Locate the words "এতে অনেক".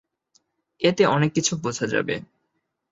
0.81-1.29